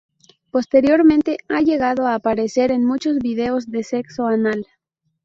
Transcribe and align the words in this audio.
Posteriormente 0.49 1.37
ha 1.47 1.61
llegado 1.61 2.07
a 2.07 2.15
aparecer 2.15 2.71
en 2.71 2.83
muchos 2.83 3.19
vídeos 3.19 3.69
de 3.69 3.83
sexo 3.83 4.25
anal. 4.25 4.65